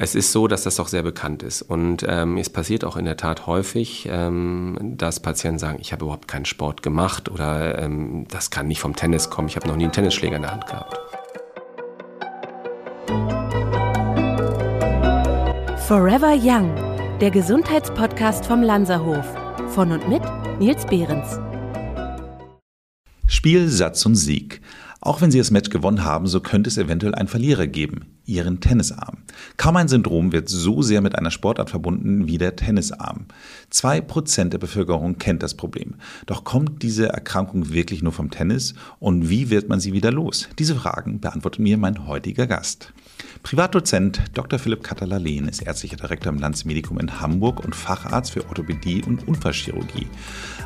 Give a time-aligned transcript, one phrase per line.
[0.00, 1.60] Es ist so, dass das doch sehr bekannt ist.
[1.60, 6.04] Und ähm, es passiert auch in der Tat häufig, ähm, dass Patienten sagen, ich habe
[6.04, 9.74] überhaupt keinen Sport gemacht oder ähm, das kann nicht vom Tennis kommen, ich habe noch
[9.74, 10.96] nie einen Tennisschläger in der Hand gehabt.
[15.88, 16.72] Forever Young,
[17.20, 19.26] der Gesundheitspodcast vom Lanzerhof.
[19.70, 20.22] Von und mit
[20.60, 21.40] Nils Behrens.
[23.26, 24.60] Spiel, Satz und Sieg.
[25.00, 28.60] Auch wenn Sie das Match gewonnen haben, so könnte es eventuell einen Verlierer geben, Ihren
[28.60, 29.16] Tennisarm.
[29.56, 33.24] Kaum ein Syndrom wird so sehr mit einer Sportart verbunden wie der Tennisarm.
[33.70, 35.94] Zwei Prozent der Bevölkerung kennt das Problem.
[36.26, 40.50] Doch kommt diese Erkrankung wirklich nur vom Tennis und wie wird man sie wieder los?
[40.58, 42.92] Diese Fragen beantwortet mir mein heutiger Gast.
[43.42, 44.58] Privatdozent Dr.
[44.58, 50.06] Philipp Katalalen ist ärztlicher Direktor im Landsmedikum in Hamburg und Facharzt für Orthopädie und Unfallchirurgie.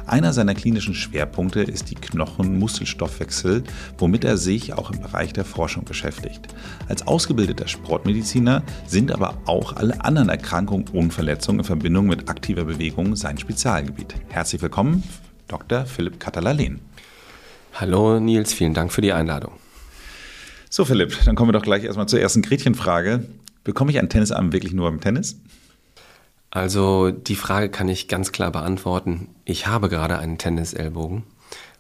[0.07, 3.63] Einer seiner klinischen Schwerpunkte ist die Knochen-Muskelstoffwechsel,
[3.99, 6.49] womit er sich auch im Bereich der Forschung beschäftigt.
[6.89, 12.65] Als ausgebildeter Sportmediziner sind aber auch alle anderen Erkrankungen und Verletzungen in Verbindung mit aktiver
[12.65, 14.15] Bewegung sein Spezialgebiet.
[14.29, 15.03] Herzlich willkommen,
[15.49, 15.85] Dr.
[15.87, 16.81] Philipp Katalalen.
[17.75, 19.53] Hallo Nils, vielen Dank für die Einladung.
[20.71, 23.27] So, Philipp, dann kommen wir doch gleich erstmal zur ersten Gretchenfrage.
[23.65, 25.39] Bekomme ich einen Tennisarm wirklich nur beim Tennis?
[26.51, 29.29] Also die Frage kann ich ganz klar beantworten.
[29.45, 31.25] Ich habe gerade einen Tennisellbogen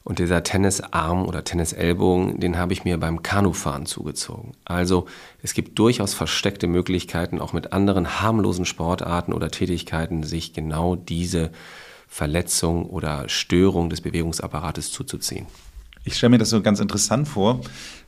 [0.04, 4.52] und dieser Tennisarm oder Tennisellbogen, den habe ich mir beim Kanufahren zugezogen.
[4.64, 5.06] Also
[5.42, 11.50] es gibt durchaus versteckte Möglichkeiten, auch mit anderen harmlosen Sportarten oder Tätigkeiten sich genau diese
[12.08, 15.46] Verletzung oder Störung des Bewegungsapparates zuzuziehen.
[16.04, 17.60] Ich stelle mir das so ganz interessant vor,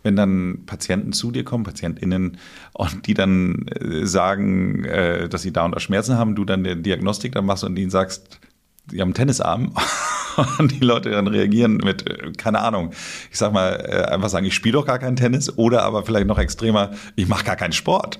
[0.03, 2.39] wenn dann Patienten zu dir kommen, PatientInnen,
[2.73, 6.64] und die dann äh, sagen, äh, dass sie da und da Schmerzen haben, du dann
[6.64, 8.41] die Diagnostik dann machst und ihnen sagst,
[8.90, 9.72] die haben einen Tennisarm.
[10.58, 12.90] Und die Leute dann reagieren mit, äh, keine Ahnung,
[13.30, 13.74] ich sag mal,
[14.10, 17.44] einfach sagen, ich spiele doch gar keinen Tennis oder aber vielleicht noch extremer, ich mache
[17.44, 18.18] gar keinen Sport.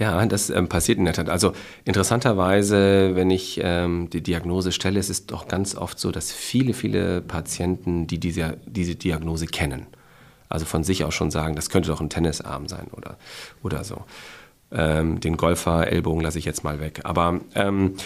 [0.00, 1.28] Ja, das ähm, passiert in der Tat.
[1.28, 1.52] Also
[1.84, 6.72] interessanterweise, wenn ich ähm, die Diagnose stelle, ist es doch ganz oft so, dass viele,
[6.72, 9.88] viele Patienten, die diese, diese Diagnose kennen,
[10.48, 13.18] also von sich aus schon sagen, das könnte doch ein Tennisarm sein oder,
[13.62, 14.04] oder so.
[14.72, 17.00] Ähm, den Golfer-Ellbogen lasse ich jetzt mal weg.
[17.04, 17.96] Aber ähm,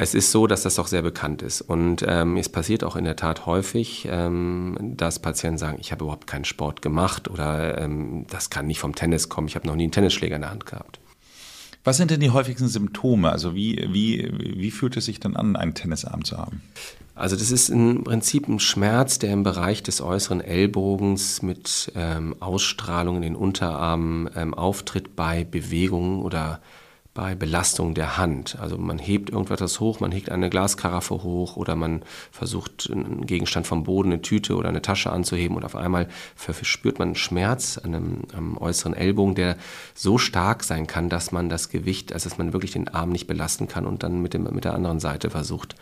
[0.00, 1.60] es ist so, dass das doch sehr bekannt ist.
[1.60, 6.04] Und ähm, es passiert auch in der Tat häufig, ähm, dass Patienten sagen, ich habe
[6.04, 9.74] überhaupt keinen Sport gemacht oder ähm, das kann nicht vom Tennis kommen, ich habe noch
[9.74, 11.00] nie einen Tennisschläger in der Hand gehabt.
[11.82, 13.30] Was sind denn die häufigsten Symptome?
[13.30, 16.62] Also wie, wie, wie fühlt es sich dann an, einen Tennisarm zu haben?
[17.16, 22.36] Also das ist im Prinzip ein Schmerz, der im Bereich des äußeren Ellbogens mit ähm,
[22.38, 26.60] Ausstrahlung in den Unterarmen ähm, auftritt bei Bewegungen oder
[27.18, 28.56] bei Belastung der Hand.
[28.60, 33.66] Also man hebt irgendetwas hoch, man hegt eine Glaskaraffe hoch oder man versucht einen Gegenstand
[33.66, 36.06] vom Boden, eine Tüte oder eine Tasche anzuheben und auf einmal
[36.36, 39.56] verspürt man Schmerz an einem, am äußeren Ellbogen, der
[39.96, 43.26] so stark sein kann, dass man das Gewicht, also dass man wirklich den Arm nicht
[43.26, 45.74] belasten kann und dann mit, dem, mit der anderen Seite versucht,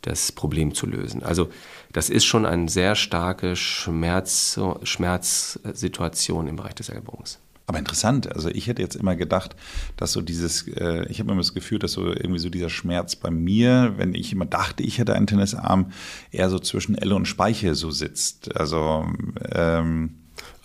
[0.00, 1.22] das Problem zu lösen.
[1.22, 1.50] Also
[1.92, 7.40] das ist schon eine sehr starke Schmerz, Schmerzsituation im Bereich des Ellbogens.
[7.68, 9.54] Aber interessant, also ich hätte jetzt immer gedacht,
[9.98, 13.14] dass so dieses, äh, ich habe immer das Gefühl, dass so irgendwie so dieser Schmerz
[13.14, 15.92] bei mir, wenn ich immer dachte, ich hätte einen Tennisarm,
[16.30, 18.56] eher so zwischen Elle und Speiche so sitzt.
[18.56, 19.06] Also
[19.52, 20.14] ähm,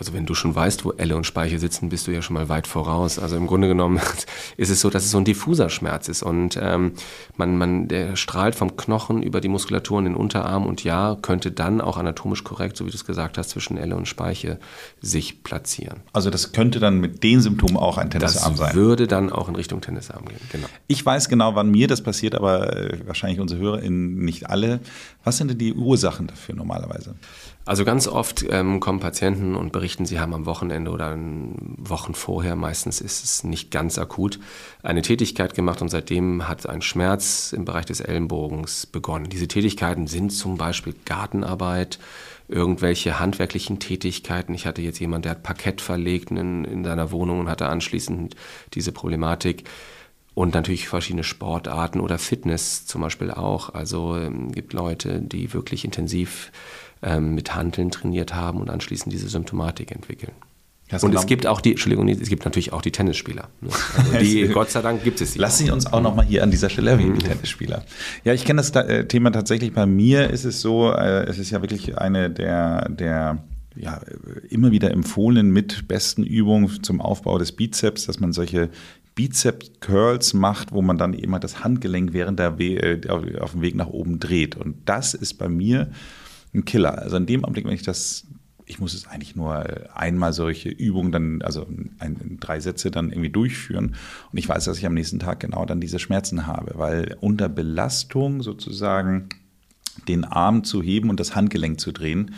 [0.04, 2.50] also wenn du schon weißt, wo Elle und Speiche sitzen, bist du ja schon mal
[2.50, 3.20] weit voraus.
[3.20, 4.02] Also im Grunde genommen
[4.58, 6.92] ist es so, dass es so ein diffuser Schmerz ist und ähm,
[7.38, 11.52] man, man, der strahlt vom Knochen über die Muskulatur in den Unterarm und ja, könnte
[11.52, 14.60] dann auch anatomisch korrekt, so wie du es gesagt hast, zwischen Elle und Speiche
[15.00, 16.02] sich platzieren.
[16.12, 18.68] Also das könnte dann mit den Symptomen auch ein Tennisarm das sein?
[18.68, 20.68] Das würde dann auch in Richtung Tennisarm gehen, genau.
[20.88, 24.82] Ich weiß genau, wann mir das passiert, aber äh, wahrscheinlich unsere HörerInnen nicht alle.
[25.24, 27.16] Was sind denn die Ursachen dafür normalerweise?
[27.66, 31.18] Also ganz oft ähm, kommen Patienten und berichten, sie haben am Wochenende oder
[31.78, 34.38] Wochen vorher, meistens ist es nicht ganz akut,
[34.82, 39.30] eine Tätigkeit gemacht und seitdem hat ein Schmerz im Bereich des Ellenbogens begonnen.
[39.30, 42.00] Diese Tätigkeiten sind zum Beispiel Gartenarbeit,
[42.50, 44.54] irgendwelche handwerklichen Tätigkeiten.
[44.54, 48.36] Ich hatte jetzt jemanden, der hat Parkett verlegt in, in seiner Wohnung und hatte anschließend
[48.74, 49.64] diese Problematik.
[50.36, 53.74] Und natürlich verschiedene Sportarten oder Fitness zum Beispiel auch.
[53.74, 56.52] Also ähm, gibt Leute, die wirklich intensiv
[57.04, 60.34] ähm, mit Handeln trainiert haben und anschließend diese Symptomatik entwickeln.
[60.90, 61.22] Das und genau.
[61.22, 63.50] es gibt auch die, Entschuldigung, es gibt natürlich auch die Tennisspieler.
[63.62, 63.70] Ne?
[63.98, 65.40] Also die, Gott sei Dank gibt es sie.
[65.40, 67.30] Lass sie uns auch nochmal hier an dieser Stelle erwähnen, die mhm.
[67.30, 67.84] Tennisspieler.
[68.24, 69.74] Ja, ich kenne das äh, Thema tatsächlich.
[69.74, 73.44] Bei mir ist es so, äh, es ist ja wirklich eine der, der
[73.76, 74.02] ja,
[74.50, 78.70] immer wieder empfohlenen mit besten Übungen zum Aufbau des Bizeps, dass man solche
[79.16, 83.76] Bizep-Curls macht, wo man dann eben das Handgelenk während der We äh, auf dem Weg
[83.76, 84.56] nach oben dreht.
[84.56, 85.92] Und das ist bei mir
[86.54, 87.00] ein Killer.
[87.00, 88.26] Also in dem Augenblick, wenn ich das
[88.66, 89.66] ich muss es eigentlich nur
[89.96, 91.68] einmal solche Übungen dann, also
[92.00, 93.96] ein, drei Sätze dann irgendwie durchführen.
[94.32, 97.50] Und ich weiß, dass ich am nächsten Tag genau dann diese Schmerzen habe, weil unter
[97.50, 99.30] Belastung sozusagen
[100.08, 102.36] den Arm zu heben und das Handgelenk zu drehen,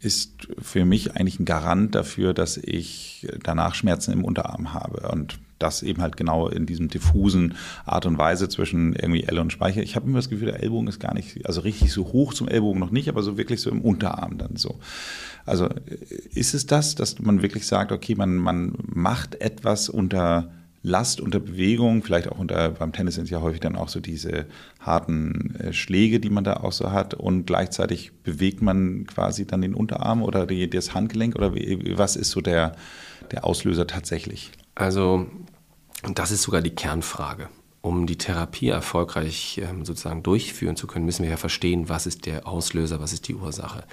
[0.00, 5.08] ist für mich eigentlich ein Garant dafür, dass ich danach Schmerzen im Unterarm habe.
[5.10, 7.54] Und das eben halt genau in diesem diffusen
[7.84, 9.82] Art und Weise zwischen irgendwie Elle und Speicher.
[9.82, 12.48] Ich habe immer das Gefühl, der Ellbogen ist gar nicht, also richtig so hoch zum
[12.48, 14.80] Ellbogen noch nicht, aber so wirklich so im Unterarm dann so.
[15.46, 15.68] Also
[16.34, 20.50] ist es das, dass man wirklich sagt, okay, man, man macht etwas unter
[20.82, 24.00] Last unter Bewegung, vielleicht auch unter, beim Tennis sind es ja häufig dann auch so
[24.00, 24.46] diese
[24.78, 29.60] harten äh, Schläge, die man da auch so hat und gleichzeitig bewegt man quasi dann
[29.60, 32.76] den Unterarm oder die, das Handgelenk oder wie, was ist so der,
[33.30, 34.52] der Auslöser tatsächlich?
[34.80, 35.26] Also
[36.14, 37.48] das ist sogar die Kernfrage.
[37.82, 42.26] Um die Therapie erfolgreich ähm, sozusagen durchführen zu können, müssen wir ja verstehen, was ist
[42.26, 43.84] der Auslöser, was ist die Ursache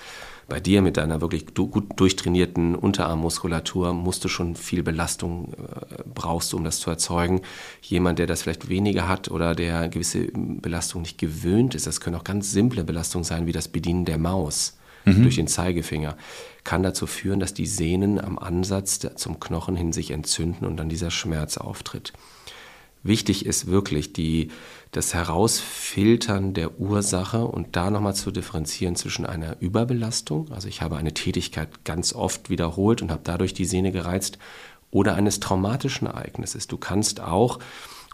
[0.48, 6.54] bei dir mit deiner wirklich gut durchtrainierten Unterarmmuskulatur musst du schon viel Belastung äh, brauchst,
[6.54, 7.42] um das zu erzeugen.
[7.82, 12.16] Jemand, der das vielleicht weniger hat oder der gewisse Belastung nicht gewöhnt ist, das können
[12.16, 15.24] auch ganz simple Belastungen sein, wie das Bedienen der Maus mhm.
[15.24, 16.16] durch den Zeigefinger,
[16.68, 20.90] kann dazu führen, dass die Sehnen am Ansatz zum Knochen hin sich entzünden und dann
[20.90, 22.12] dieser Schmerz auftritt.
[23.04, 24.52] Wichtig ist wirklich die,
[24.92, 30.98] das Herausfiltern der Ursache und da nochmal zu differenzieren zwischen einer Überbelastung, also ich habe
[30.98, 34.38] eine Tätigkeit ganz oft wiederholt und habe dadurch die Sehne gereizt,
[34.92, 36.68] oder eines traumatischen Ereignisses.
[36.68, 37.60] Du kannst auch,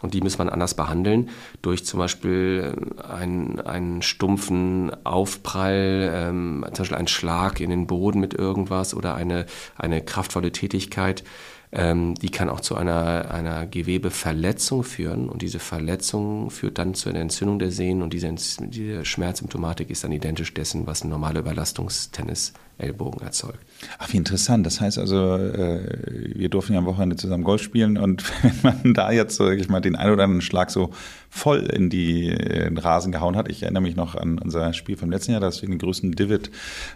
[0.04, 1.30] und die muss man anders behandeln,
[1.62, 2.76] durch zum Beispiel
[3.08, 9.14] einen, einen stumpfen Aufprall, ähm, zum Beispiel einen Schlag in den Boden mit irgendwas oder
[9.14, 9.46] eine,
[9.76, 11.24] eine kraftvolle Tätigkeit,
[11.72, 17.08] ähm, die kann auch zu einer, einer Gewebeverletzung führen und diese Verletzung führt dann zu
[17.08, 21.40] einer Entzündung der Sehnen und diese, diese Schmerzsymptomatik ist dann identisch dessen, was ein normaler
[21.40, 23.58] Überlastungstennis Ellbogen erzeugt.
[23.98, 24.66] Ach, wie interessant.
[24.66, 25.80] Das heißt also, äh,
[26.34, 29.68] wir durften ja am Wochenende zusammen Golf spielen und wenn man da jetzt, sag ich
[29.68, 30.90] mal, den einen oder anderen Schlag so
[31.34, 33.48] voll in, die, in den Rasen gehauen hat.
[33.48, 36.12] Ich erinnere mich noch an unser Spiel vom letzten Jahr, da hast du den größten
[36.12, 36.52] Divid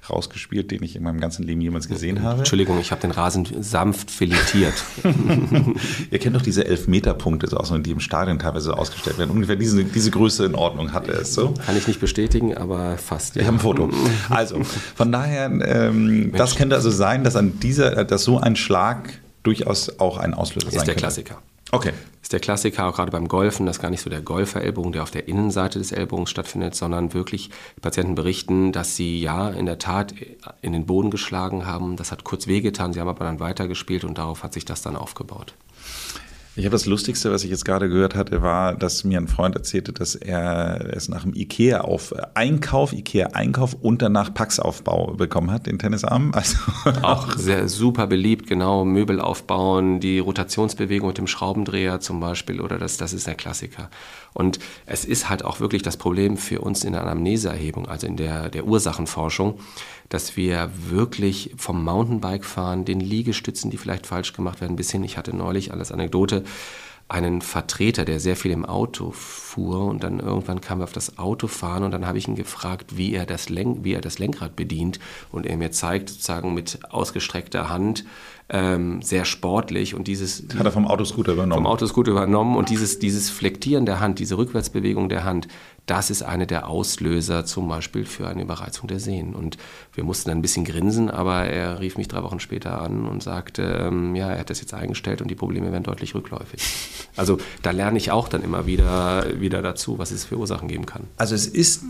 [0.09, 2.39] rausgespielt, den ich in meinem ganzen Leben jemals gesehen habe.
[2.39, 4.75] Entschuldigung, ich habe den Rasen sanft filetiert.
[6.13, 9.33] Ihr kennt doch diese Elfmeterpunkte, so die im Stadion teilweise ausgestellt werden.
[9.33, 11.35] Ungefähr diese, diese Größe in Ordnung hatte es.
[11.35, 11.55] So.
[11.67, 13.35] Kann ich nicht bestätigen, aber fast.
[13.35, 13.43] Ja.
[13.43, 13.91] Ich habe ein Foto.
[14.31, 14.63] Also,
[14.95, 19.99] von daher ähm, das könnte also sein, dass an dieser, dass so ein Schlag durchaus
[19.99, 21.07] auch ein Auslöser ist sein könnte.
[21.07, 21.43] Ist der Klassiker.
[21.71, 21.93] Okay.
[22.29, 25.03] Ist der Klassiker auch gerade beim Golfen, das ist gar nicht so der Golferellbogen, der
[25.03, 27.49] auf der Innenseite des Ellbogens stattfindet, sondern wirklich
[27.81, 30.13] Patienten berichten, dass sie ja in der Tat
[30.61, 31.97] in den Boden geschlagen haben.
[31.97, 34.95] Das hat kurz wehgetan, sie haben aber dann weitergespielt und darauf hat sich das dann
[34.95, 35.55] aufgebaut.
[36.59, 39.55] Ich habe das Lustigste, was ich jetzt gerade gehört hatte, war, dass mir ein Freund
[39.55, 45.53] erzählte, dass er es nach dem IKEA auf Einkauf, IKEA Einkauf und danach Packsaufbau bekommen
[45.53, 46.33] hat, den Tennisarm.
[46.39, 46.57] Also
[47.03, 48.85] auch sehr super beliebt, genau.
[48.85, 53.91] Möbel aufbauen, die Rotationsbewegung mit dem Schraubendreher zum Beispiel oder das, das ist der Klassiker.
[54.35, 58.17] Und es ist halt auch wirklich das Problem für uns in der Anamneseerhebung, also in
[58.17, 59.59] der, der Ursachenforschung,
[60.09, 65.17] dass wir wirklich vom Mountainbike-Fahren, den Liegestützen, die vielleicht falsch gemacht werden, bis hin, ich
[65.17, 66.45] hatte neulich alles Anekdote,
[67.09, 71.19] einen Vertreter, der sehr viel im Auto fuhr und dann irgendwann kam er auf das
[71.19, 74.57] Autofahren und dann habe ich ihn gefragt, wie er das, Lenk wie er das Lenkrad
[74.57, 75.01] bedient
[75.33, 78.05] und er mir zeigt sozusagen mit ausgestreckter Hand
[78.51, 81.65] ähm, sehr sportlich und dieses hat er vom Autoscooter übernommen?
[81.65, 85.49] Vom Autoscooter übernommen und dieses dieses Flektieren der Hand, diese Rückwärtsbewegung der Hand,
[85.89, 89.35] das ist eine der Auslöser zum Beispiel für eine Überreizung der Sehnen.
[89.35, 89.57] Und
[89.95, 93.23] wir mussten dann ein bisschen grinsen, aber er rief mich drei Wochen später an und
[93.23, 96.63] sagte, ähm, ja, er hat das jetzt eingestellt und die Probleme werden deutlich rückläufig.
[97.17, 100.87] Also da lerne ich auch dann immer wieder, wieder dazu, was es für Ursachen geben
[100.87, 101.05] kann.
[101.17, 101.83] Also es ist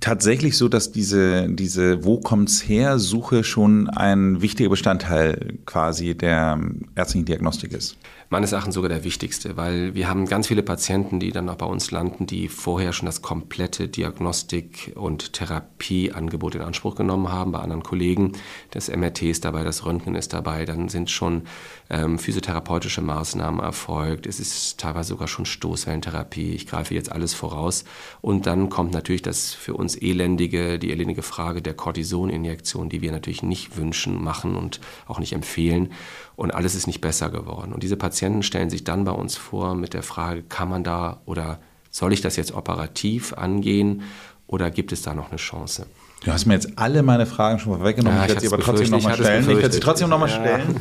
[0.00, 6.60] tatsächlich so, dass diese, diese Wo kommt's her Suche schon ein wichtiger Bestandteil quasi der
[6.94, 7.96] ärztlichen Diagnostik ist
[8.28, 11.66] meines Erachtens sogar der wichtigste, weil wir haben ganz viele Patienten, die dann auch bei
[11.66, 17.60] uns landen, die vorher schon das komplette Diagnostik- und Therapieangebot in Anspruch genommen haben bei
[17.60, 18.32] anderen Kollegen.
[18.70, 21.42] Das MRT ist dabei, das Röntgen ist dabei, dann sind schon
[21.88, 24.26] ähm, physiotherapeutische Maßnahmen erfolgt.
[24.26, 26.52] Es ist teilweise sogar schon Stoßwellentherapie.
[26.54, 27.84] Ich greife jetzt alles voraus.
[28.20, 33.12] Und dann kommt natürlich das für uns elendige, die elendige Frage der Cortisoninjektion, die wir
[33.12, 35.92] natürlich nicht wünschen, machen und auch nicht empfehlen
[36.36, 37.72] und alles ist nicht besser geworden.
[37.72, 41.20] Und diese Patienten stellen sich dann bei uns vor mit der Frage, kann man da
[41.24, 41.58] oder
[41.90, 44.02] soll ich das jetzt operativ angehen
[44.46, 45.86] oder gibt es da noch eine Chance?
[46.24, 48.18] Du hast mir jetzt alle meine Fragen schon vorweggenommen.
[48.18, 49.50] Ja, ich werde sie aber trotzdem nochmal stellen.
[49.50, 50.36] Ich werde sie trotzdem nochmal ja.
[50.36, 50.76] stellen.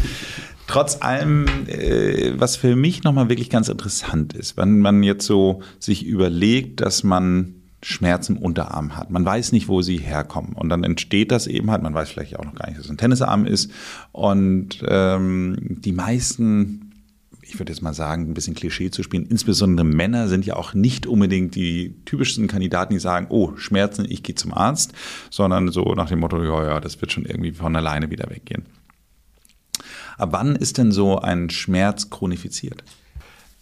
[0.67, 5.61] Trotz allem, äh, was für mich nochmal wirklich ganz interessant ist, wenn man jetzt so
[5.79, 7.53] sich überlegt, dass man
[7.85, 9.11] Schmerzen im Unterarm hat.
[9.11, 10.53] Man weiß nicht, wo sie herkommen.
[10.53, 12.91] Und dann entsteht das eben halt, man weiß vielleicht auch noch gar nicht, dass es
[12.91, 13.71] ein Tennisarm ist.
[14.11, 16.93] Und ähm, die meisten,
[17.43, 20.73] ich würde jetzt mal sagen, ein bisschen Klischee zu spielen, insbesondere Männer sind ja auch
[20.73, 24.93] nicht unbedingt die typischsten Kandidaten, die sagen, oh, Schmerzen, ich gehe zum Arzt,
[25.29, 28.65] sondern so nach dem Motto, ja, ja, das wird schon irgendwie von alleine wieder weggehen.
[30.17, 32.83] Ab wann ist denn so ein Schmerz chronifiziert?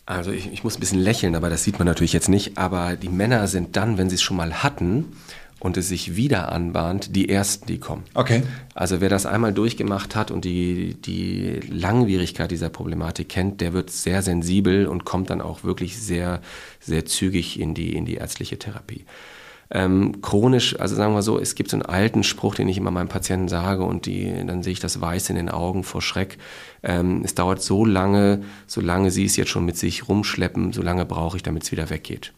[0.05, 2.57] Also ich, ich, muss ein bisschen lächeln, aber das sieht man natürlich jetzt nicht.
[2.57, 5.15] Aber die Männer sind dann, wenn sie es schon mal hatten
[5.59, 8.03] und es sich wieder anbahnt, die Ersten, die kommen.
[8.13, 8.43] Okay.
[8.75, 13.89] Also wer das einmal durchgemacht hat und die, die Langwierigkeit dieser Problematik kennt, der wird
[13.89, 16.41] sehr sensibel und kommt dann auch wirklich sehr,
[16.81, 19.05] sehr zügig in die, in die ärztliche Therapie.
[19.75, 22.91] Ähm, chronisch, also sagen wir so, es gibt so einen alten Spruch, den ich immer
[22.91, 26.37] meinen Patienten sage und die, dann sehe ich das Weiß in den Augen vor Schreck.
[26.83, 31.05] Ähm, es dauert so lange, solange sie es jetzt schon mit sich rumschleppen, so lange
[31.05, 32.33] brauche ich, damit es wieder weggeht.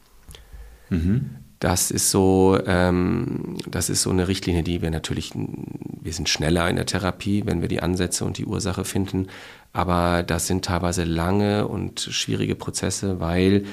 [0.90, 1.32] Mhm.
[1.60, 6.70] Das ist so, ähm, das ist so eine Richtlinie, die wir natürlich, wir sind schneller
[6.70, 9.28] in der Therapie, wenn wir die Ansätze und die Ursache finden.
[9.74, 13.66] Aber das sind teilweise lange und schwierige Prozesse, weil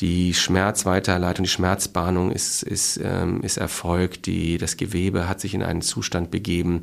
[0.00, 4.26] die Schmerzweiterleitung, die Schmerzbahnung ist, ist, ähm, ist erfolgt.
[4.26, 6.82] Die, das Gewebe hat sich in einen Zustand begeben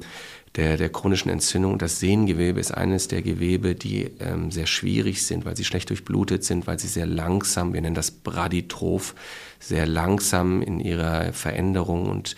[0.56, 1.78] der, der chronischen Entzündung.
[1.78, 6.44] Das Sehnengewebe ist eines der Gewebe, die ähm, sehr schwierig sind, weil sie schlecht durchblutet
[6.44, 9.14] sind, weil sie sehr langsam, wir nennen das Braditroph,
[9.60, 12.36] sehr langsam in ihrer Veränderung und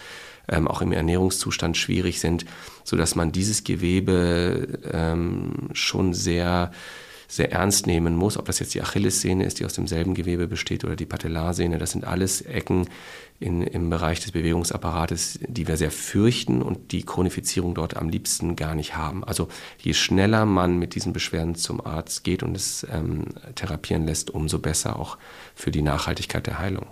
[0.50, 2.46] ähm, auch im Ernährungszustand schwierig sind,
[2.84, 6.72] so dass man dieses Gewebe ähm, schon sehr
[7.36, 10.84] sehr ernst nehmen muss, ob das jetzt die Achillessehne ist, die aus demselben Gewebe besteht,
[10.84, 11.80] oder die Patellarsehne.
[11.80, 12.88] Das sind alles Ecken
[13.40, 18.56] in, im Bereich des Bewegungsapparates, die wir sehr fürchten und die Chronifizierung dort am liebsten
[18.56, 19.24] gar nicht haben.
[19.24, 19.48] Also
[19.80, 23.26] je schneller man mit diesen Beschwerden zum Arzt geht und es ähm,
[23.56, 25.18] therapieren lässt, umso besser auch
[25.56, 26.86] für die Nachhaltigkeit der Heilung.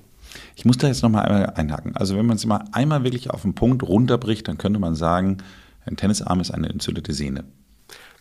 [0.55, 1.95] Ich muss da jetzt nochmal einmal einhaken.
[1.95, 5.38] Also wenn man es mal einmal wirklich auf den Punkt runterbricht, dann könnte man sagen,
[5.86, 7.43] ein Tennisarm ist eine entzündete Sehne.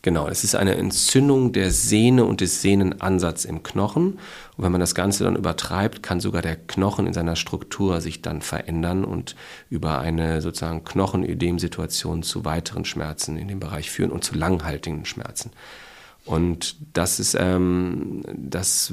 [0.02, 4.14] Genau, es ist eine Entzündung der Sehne und des Sehnenansatzes im Knochen.
[4.57, 8.23] Und wenn man das Ganze dann übertreibt, kann sogar der Knochen in seiner Struktur sich
[8.23, 9.37] dann verändern und
[9.69, 15.50] über eine sozusagen Knochenödem-Situation zu weiteren Schmerzen in dem Bereich führen und zu langhaltigen Schmerzen.
[16.31, 18.93] Und das ist, ähm, das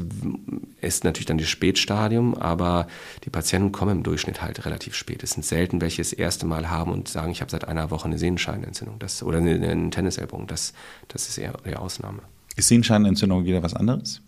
[0.82, 2.88] ist natürlich dann das Spätstadium, aber
[3.26, 5.22] die Patienten kommen im Durchschnitt halt relativ spät.
[5.22, 8.06] Es sind selten welche das erste Mal haben und sagen, ich habe seit einer Woche
[8.06, 10.48] eine Sehenscheinentzündung das, oder eine, eine Tennisellbogen.
[10.48, 10.74] Das,
[11.10, 12.22] das ist eher die Ausnahme.
[12.56, 14.24] Ist Sehenscheinentzündung wieder was anderes?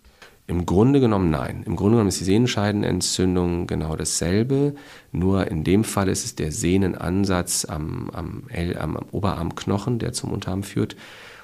[0.45, 1.63] Im Grunde genommen nein.
[1.65, 4.75] Im Grunde genommen ist die Sehnenscheidenentzündung genau dasselbe.
[5.11, 10.31] Nur in dem Fall ist es der Sehnenansatz am, am, L, am Oberarmknochen, der zum
[10.31, 10.95] Unterarm führt.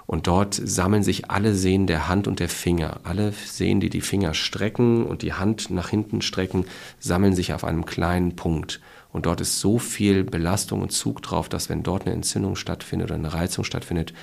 [0.07, 2.99] Und dort sammeln sich alle Sehnen der Hand und der Finger.
[3.03, 6.65] Alle Sehnen, die die Finger strecken und die Hand nach hinten strecken,
[6.99, 8.81] sammeln sich auf einem kleinen Punkt.
[9.11, 13.09] Und dort ist so viel Belastung und Zug drauf, dass wenn dort eine Entzündung stattfindet
[13.09, 14.13] oder eine Reizung stattfindet,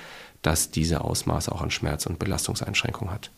[0.41, 3.31] dass diese Ausmaße auch an Schmerz- und Belastungseinschränkung hat.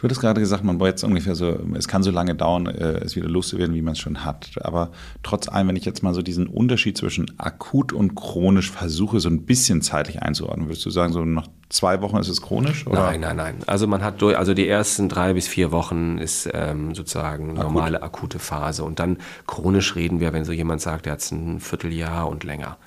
[0.00, 3.04] Du hattest gerade gesagt, man braucht jetzt ungefähr so, es kann so lange dauern, äh,
[3.04, 4.52] es wieder loszuwerden, wie man es schon hat.
[4.62, 4.92] Aber
[5.22, 9.28] trotz allem, wenn ich jetzt mal so diesen Unterschied zwischen akut und chronisch versuche, so
[9.28, 12.86] ein bisschen zeitlich einzuordnen, würdest du sagen, so nach zwei Wochen ist es chronisch?
[12.86, 13.02] Oder?
[13.02, 13.56] Nein, nein, nein.
[13.66, 17.62] Also man hat durch, also die ersten drei bis vier Wochen ist ähm, sozusagen Akut.
[17.62, 18.84] normale akute Phase.
[18.84, 22.78] Und dann chronisch reden wir, wenn so jemand sagt, er hat ein Vierteljahr und länger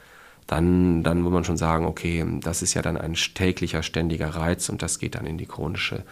[0.48, 4.68] dann, dann muss man schon sagen, okay, das ist ja dann ein täglicher, ständiger Reiz
[4.68, 6.04] und das geht dann in die chronische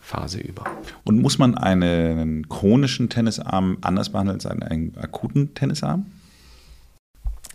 [0.00, 0.64] Phase über.
[1.04, 6.06] Und muss man einen chronischen Tennisarm anders behandeln als einen akuten Tennisarm?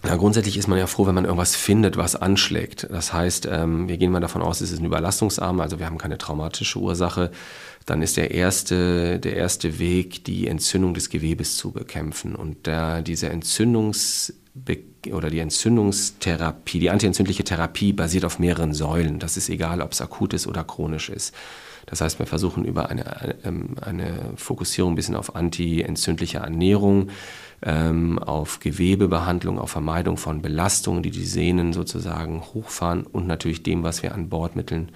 [0.05, 2.87] Ja, grundsätzlich ist man ja froh, wenn man irgendwas findet, was anschlägt.
[2.91, 5.97] Das heißt, ähm, wir gehen mal davon aus, es ist ein Überlastungsarm, also wir haben
[5.97, 7.31] keine traumatische Ursache.
[7.87, 12.35] Dann ist der erste, der erste Weg, die Entzündung des Gewebes zu bekämpfen.
[12.35, 14.33] Und der, diese Entzündungs-
[15.11, 19.19] oder die Entzündungstherapie, die antientzündliche Therapie basiert auf mehreren Säulen.
[19.19, 21.33] Das ist egal, ob es akut ist oder chronisch ist.
[21.85, 27.09] Das heißt, wir versuchen über eine, ähm, eine Fokussierung ein bisschen auf antientzündliche Ernährung,
[27.61, 33.83] ähm, auf Gewebebehandlung, auf Vermeidung von Belastungen, die die Sehnen sozusagen hochfahren und natürlich dem,
[33.83, 34.91] was wir an Bordmitteln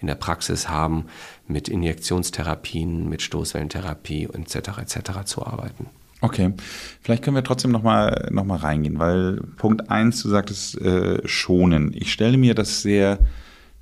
[0.00, 1.06] in der Praxis haben,
[1.48, 4.78] mit Injektionstherapien, mit Stoßwellentherapie etc.
[4.78, 5.24] etc.
[5.24, 5.86] zu arbeiten.
[6.20, 6.54] Okay,
[7.02, 11.92] vielleicht können wir trotzdem nochmal noch mal reingehen, weil Punkt 1, du sagtest äh, schonen.
[11.94, 13.18] Ich stelle mir das sehr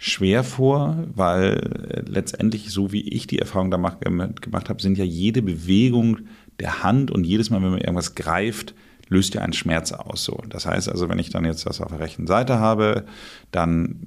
[0.02, 1.54] schwer vor, weil
[1.88, 6.18] äh, letztendlich, so wie ich die Erfahrung da mach, gemacht habe, sind ja jede Bewegung
[6.58, 8.74] der Hand und jedes Mal, wenn man irgendwas greift,
[9.08, 10.24] löst ja einen Schmerz aus.
[10.24, 10.42] So.
[10.48, 13.04] Das heißt also, wenn ich dann jetzt das auf der rechten Seite habe,
[13.52, 14.00] dann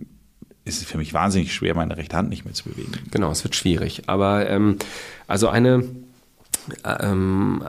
[0.66, 2.92] ist es für mich wahnsinnig schwer, meine rechte Hand nicht mehr zu bewegen.
[3.12, 4.04] Genau, es wird schwierig.
[4.08, 4.78] Aber ähm,
[5.28, 5.86] also eine
[6.84, 7.64] ähm,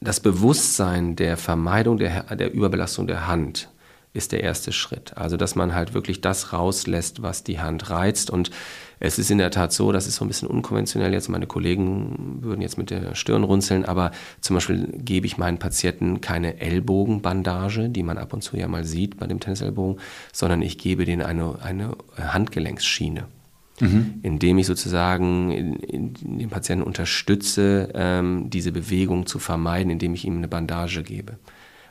[0.00, 3.70] das Bewusstsein der Vermeidung der, der Überbelastung der Hand
[4.14, 5.16] ist der erste Schritt.
[5.16, 8.30] Also, dass man halt wirklich das rauslässt, was die Hand reizt.
[8.30, 8.50] Und
[9.00, 11.28] es ist in der Tat so, das ist so ein bisschen unkonventionell jetzt.
[11.28, 16.20] Meine Kollegen würden jetzt mit der Stirn runzeln, aber zum Beispiel gebe ich meinen Patienten
[16.20, 20.00] keine Ellbogenbandage, die man ab und zu ja mal sieht bei dem Tennisellbogen,
[20.32, 23.26] sondern ich gebe denen eine, eine Handgelenksschiene.
[23.80, 24.20] Mhm.
[24.22, 30.24] indem ich sozusagen in, in den Patienten unterstütze, ähm, diese Bewegung zu vermeiden, indem ich
[30.24, 31.38] ihm eine Bandage gebe.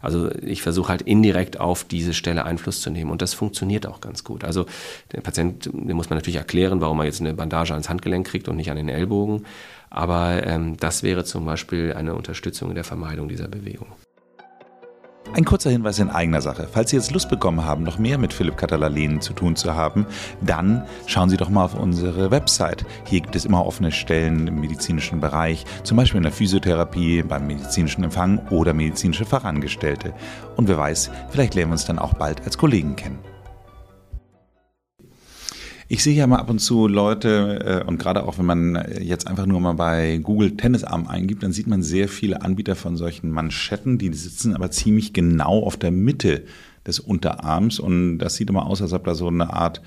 [0.03, 4.01] Also ich versuche halt indirekt auf diese Stelle Einfluss zu nehmen und das funktioniert auch
[4.01, 4.43] ganz gut.
[4.43, 4.65] Also
[5.13, 8.49] der Patient, dem muss man natürlich erklären, warum er jetzt eine Bandage ans Handgelenk kriegt
[8.49, 9.45] und nicht an den Ellbogen.
[9.89, 13.87] Aber ähm, das wäre zum Beispiel eine Unterstützung in der Vermeidung dieser Bewegung.
[15.31, 16.67] Ein kurzer Hinweis in eigener Sache.
[16.71, 20.05] Falls Sie jetzt Lust bekommen haben, noch mehr mit Philipp Catalalin zu tun zu haben,
[20.41, 22.85] dann schauen Sie doch mal auf unsere Website.
[23.05, 27.47] Hier gibt es immer offene Stellen im medizinischen Bereich, zum Beispiel in der Physiotherapie, beim
[27.47, 30.13] medizinischen Empfang oder medizinische Fachangestellte.
[30.55, 33.32] Und wer weiß, vielleicht lernen wir uns dann auch bald als Kollegen kennen.
[35.89, 39.27] Ich sehe ja mal ab und zu Leute, äh, und gerade auch wenn man jetzt
[39.27, 43.29] einfach nur mal bei Google Tennisarm eingibt, dann sieht man sehr viele Anbieter von solchen
[43.29, 46.43] Manschetten, die sitzen aber ziemlich genau auf der Mitte
[46.85, 47.79] des Unterarms.
[47.79, 49.81] Und das sieht immer aus, als ob da so eine Art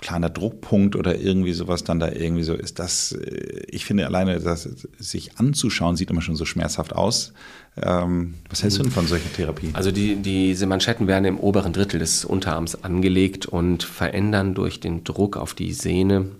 [0.00, 2.78] kleiner Druckpunkt oder irgendwie sowas dann da irgendwie so ist.
[2.78, 7.32] Das, äh, ich finde alleine, das sich anzuschauen, sieht immer schon so schmerzhaft aus.
[7.80, 9.70] Ähm, was hältst du denn von solcher Therapie?
[9.74, 15.04] Also die, diese Manschetten werden im oberen Drittel des Unterarms angelegt und verändern durch den
[15.04, 16.30] Druck auf die Sehne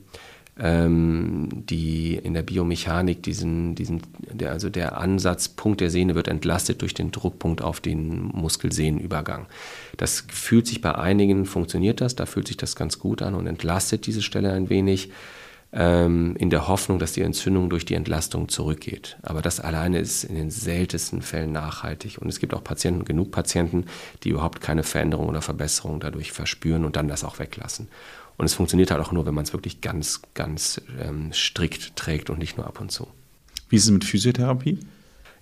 [0.61, 6.83] ähm, die in der Biomechanik diesen, diesen der, also der Ansatzpunkt der Sehne wird entlastet
[6.83, 9.47] durch den Druckpunkt auf den Muskelsehnenübergang.
[9.97, 13.47] Das fühlt sich bei einigen, funktioniert das, da fühlt sich das ganz gut an und
[13.47, 15.11] entlastet diese Stelle ein wenig
[15.73, 19.17] ähm, in der Hoffnung, dass die Entzündung durch die Entlastung zurückgeht.
[19.23, 22.19] Aber das alleine ist in den seltensten Fällen nachhaltig.
[22.19, 23.87] Und es gibt auch Patienten, genug Patienten,
[24.25, 27.89] die überhaupt keine Veränderung oder Verbesserung dadurch verspüren und dann das auch weglassen.
[28.41, 32.31] Und es funktioniert halt auch nur, wenn man es wirklich ganz, ganz ähm, strikt trägt
[32.31, 33.07] und nicht nur ab und zu.
[33.69, 34.79] Wie ist es mit Physiotherapie?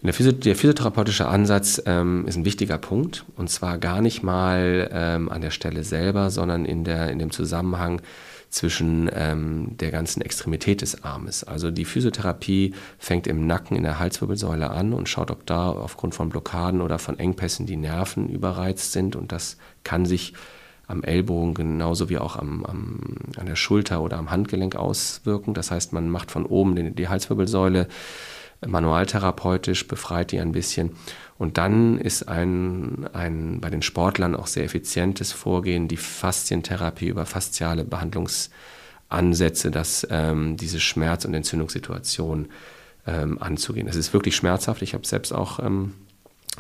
[0.03, 4.91] Der, Physio der, physiotherapeutische Ansatz ähm, ist ein wichtiger Punkt und zwar gar nicht mal
[4.93, 8.03] ähm, an der Stelle selber, sondern in, der, in dem Zusammenhang
[8.51, 11.45] zwischen ähm, der ganzen Extremität des Armes.
[11.45, 16.17] Also die Physiotherapie fängt im Nacken in der Halswirbelsäule an und schaut, ob da aufgrund
[16.17, 20.35] von Blockaden oder von Engpässen die Nerven überreizt sind und das kann sich
[20.89, 22.99] am Ellbogen genauso wie auch am, am,
[23.37, 25.53] an der Schulter oder am Handgelenk auswirken.
[25.55, 27.89] Das heißt, man macht von oben die, Halswirbelsäule
[28.67, 30.93] manualtherapeutisch, befreit die ein bisschen.
[31.37, 37.27] Und dann ist ein, ein bei den Sportlern auch sehr effizientes Vorgehen die Faszientherapie über
[37.27, 42.49] fasziale Behandlungsansätze, dass ähm, diese Schmerz- und Entzündungssituation
[43.07, 43.89] ähm, anzugehen.
[43.89, 44.81] Es ist wirklich schmerzhaft.
[44.83, 45.93] Ich habe es selbst auch ähm,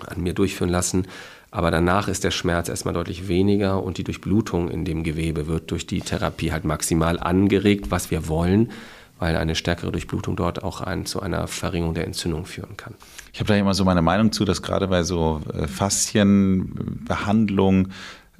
[0.06, 1.06] an mir durchführen lassen.
[1.50, 5.70] Aber danach ist der Schmerz erstmal deutlich weniger und die Durchblutung in dem Gewebe wird
[5.70, 8.70] durch die Therapie halt maximal angeregt, was wir wollen,
[9.18, 12.92] weil eine stärkere Durchblutung dort auch ein, zu einer Verringerung der Entzündung führen kann.
[13.32, 17.92] Ich habe da immer so meine Meinung zu, dass gerade bei so äh, Faszienbehandlungen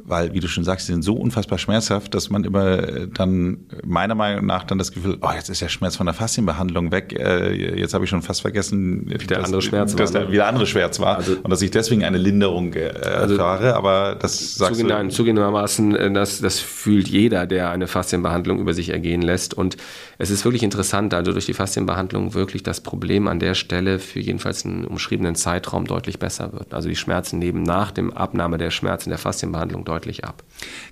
[0.04, 3.66] weil, wie du schon sagst, sie sind so unfassbar schmerzhaft, dass man immer äh, dann
[3.84, 7.14] meiner Meinung nach dann das Gefühl, oh, jetzt ist der Schmerz von der Faszienbehandlung weg,
[7.18, 10.20] äh, jetzt habe ich schon fast vergessen, wie der andere Schmerz dass war.
[10.20, 10.32] Dass ne?
[10.32, 14.16] wieder andere Schmerz war also, und dass ich deswegen eine Linderung äh, also erfahre, aber
[14.20, 14.94] das sagst zugegen, du.
[14.94, 19.76] Nein, zugegebenermaßen, äh, das, das fühlt jeder, der eine Faszienbehandlung über sich ergehen lässt und
[20.18, 24.20] es ist wirklich interessant, also durch die Faszienbehandlung wirklich das Problem an der Stelle für
[24.20, 26.72] jedenfalls einen umschriebenen Zeitraum deutlich besser wird.
[26.72, 30.42] Also die Schmerzen nehmen nach dem Abnahme der Schmerzen der Faszienbehandlung deutlich ab.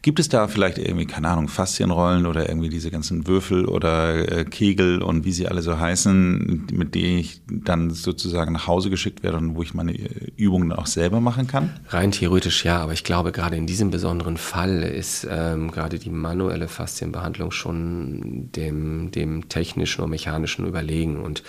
[0.02, 4.44] Gibt es da vielleicht irgendwie, keine Ahnung, Faszienrollen oder irgendwie diese ganzen Würfel oder äh,
[4.44, 9.22] Kegel und wie sie alle so heißen, mit denen ich dann sozusagen nach Hause geschickt
[9.22, 11.78] werde und wo ich meine äh, Übungen auch selber machen kann?
[11.88, 16.10] Rein theoretisch ja, aber ich glaube, gerade in diesem besonderen Fall ist ähm, gerade die
[16.10, 21.42] manuelle Faszienbehandlung schon dem, dem technischen und mechanischen überlegen und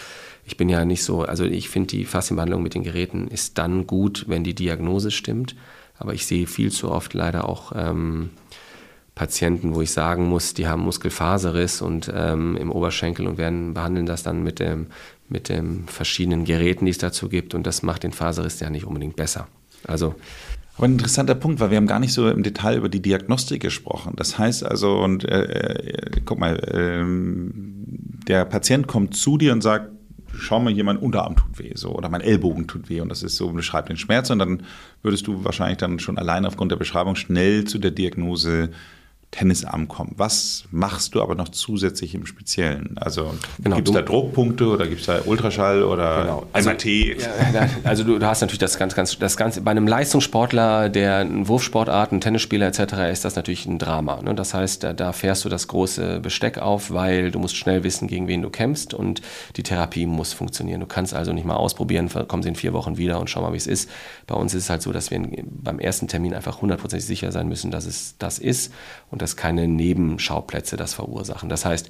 [0.47, 3.85] ich bin ja nicht so, also ich finde die Faszienbehandlung mit den Geräten ist dann
[3.85, 5.55] gut, wenn die Diagnose stimmt.
[5.99, 8.29] Aber ich sehe viel zu oft leider auch ähm,
[9.15, 14.05] Patienten, wo ich sagen muss, die haben Muskelfaserriss und ähm, im Oberschenkel und werden behandeln
[14.05, 14.87] das dann mit dem
[15.29, 18.85] mit den verschiedenen Geräten, die es dazu gibt und das macht den Faserriss ja nicht
[18.85, 19.47] unbedingt besser.
[19.85, 20.15] Also
[20.77, 23.61] aber ein interessanter Punkt, weil wir haben gar nicht so im Detail über die Diagnostik
[23.63, 24.13] gesprochen.
[24.15, 27.03] Das heißt also, und äh, äh, guck mal, äh,
[28.27, 29.91] der Patient kommt zu dir und sagt,
[30.33, 33.23] schau mal hier, mein Unterarm tut weh, so, oder mein Ellbogen tut weh und das
[33.23, 34.63] ist so, beschreibt den Schmerz und dann
[35.01, 38.69] würdest du wahrscheinlich dann schon allein aufgrund der Beschreibung schnell zu der Diagnose
[39.31, 40.13] Tennisarm kommen.
[40.15, 42.97] Was machst du aber noch zusätzlich im Speziellen?
[42.97, 46.47] Also genau, gibt es da Druckpunkte oder gibt es da Ultraschall oder genau.
[46.53, 46.85] also, MRT?
[46.85, 49.61] Ja, also du, du, hast natürlich das ganz, ganz, das Ganze.
[49.61, 53.11] Bei einem Leistungssportler, der ein Wurfsportart, ein Tennisspieler etc.
[53.11, 54.21] ist das natürlich ein Drama.
[54.21, 54.33] Ne?
[54.33, 58.07] Das heißt, da, da fährst du das große Besteck auf, weil du musst schnell wissen,
[58.07, 59.21] gegen wen du kämpfst und
[59.57, 60.79] die Therapie muss funktionieren.
[60.79, 63.51] Du kannst also nicht mal ausprobieren, kommen sie in vier Wochen wieder und schau mal,
[63.51, 63.89] wie es ist.
[64.25, 67.49] Bei uns ist es halt so, dass wir beim ersten Termin einfach hundertprozentig sicher sein
[67.49, 68.71] müssen, dass es das ist
[69.09, 71.49] und dass keine Nebenschauplätze das verursachen.
[71.49, 71.89] Das heißt,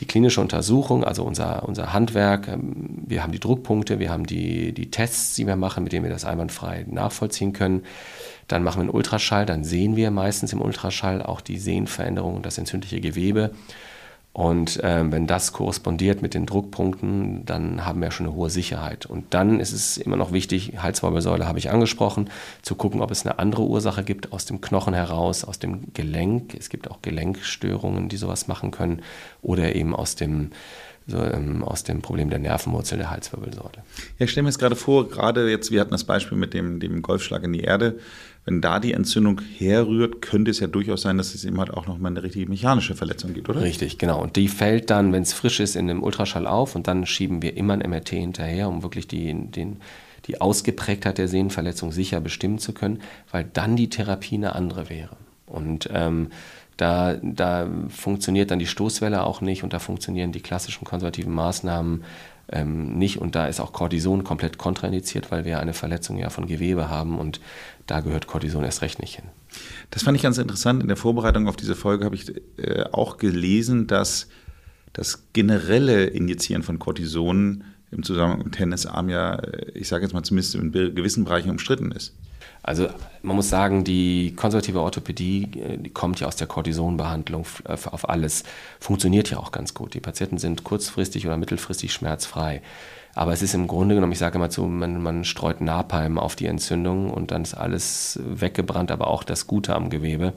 [0.00, 4.72] die klinische Untersuchung, also unser, unser Handwerk, ähm, wir haben die Druckpunkte, wir haben die,
[4.72, 7.84] die Tests, die wir machen, mit denen wir das einwandfrei nachvollziehen können.
[8.48, 12.46] Dann machen wir einen Ultraschall, dann sehen wir meistens im Ultraschall auch die Sehnenveränderung und
[12.46, 13.52] das entzündliche Gewebe.
[14.34, 19.06] Und ähm, wenn das korrespondiert mit den Druckpunkten, dann haben wir schon eine hohe Sicherheit.
[19.06, 22.28] Und dann ist es immer noch wichtig, Halswirbelsäule habe ich angesprochen,
[22.60, 26.52] zu gucken, ob es eine andere Ursache gibt aus dem Knochen heraus, aus dem Gelenk.
[26.58, 29.02] Es gibt auch Gelenkstörungen, die sowas machen können.
[29.40, 30.50] Oder eben aus dem
[31.06, 33.84] so, ähm, aus dem Problem der Nervenwurzel der Halswirbelsäule.
[34.18, 36.80] Ja, ich stelle mir jetzt gerade vor, gerade jetzt, wir hatten das Beispiel mit dem,
[36.80, 37.98] dem Golfschlag in die Erde,
[38.44, 41.86] wenn da die Entzündung herrührt, könnte es ja durchaus sein, dass es eben halt auch
[41.86, 43.62] nochmal eine richtige mechanische Verletzung gibt, oder?
[43.62, 44.20] Richtig, genau.
[44.20, 47.40] Und die fällt dann, wenn es frisch ist, in einem Ultraschall auf und dann schieben
[47.40, 49.78] wir immer ein MRT hinterher, um wirklich die, den,
[50.26, 55.16] die Ausgeprägtheit der Sehnenverletzung sicher bestimmen zu können, weil dann die Therapie eine andere wäre.
[55.46, 56.28] Und ähm,
[56.76, 62.04] da, da funktioniert dann die Stoßwelle auch nicht und da funktionieren die klassischen konservativen Maßnahmen
[62.50, 63.18] ähm, nicht.
[63.18, 67.18] Und da ist auch Cortison komplett kontraindiziert, weil wir eine Verletzung ja von Gewebe haben
[67.18, 67.40] und
[67.86, 69.26] da gehört Cortison erst recht nicht hin.
[69.90, 70.82] Das fand ich ganz interessant.
[70.82, 74.28] In der Vorbereitung auf diese Folge habe ich äh, auch gelesen, dass
[74.92, 80.22] das generelle Injizieren von Cortison im Zusammenhang mit Tennisarm ja, äh, ich sage jetzt mal
[80.22, 82.14] zumindest in gewissen Bereichen umstritten ist.
[82.62, 82.88] Also
[83.22, 88.08] man muss sagen, die konservative Orthopädie, äh, die kommt ja aus der Cortisonbehandlung äh, auf
[88.08, 88.44] alles,
[88.80, 89.94] funktioniert ja auch ganz gut.
[89.94, 92.62] Die Patienten sind kurzfristig oder mittelfristig schmerzfrei.
[93.14, 96.34] Aber es ist im Grunde genommen, ich sage immer zu, man, man streut Napalm auf
[96.34, 100.32] die Entzündung und dann ist alles weggebrannt, aber auch das Gute am Gewebe.